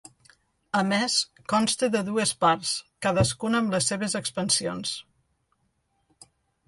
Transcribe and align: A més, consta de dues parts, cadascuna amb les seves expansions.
A 0.79 0.79
més, 0.91 1.17
consta 1.53 1.89
de 1.95 2.01
dues 2.07 2.31
parts, 2.45 2.71
cadascuna 3.07 3.61
amb 3.65 3.77
les 3.77 3.91
seves 3.93 4.17
expansions. 4.21 4.99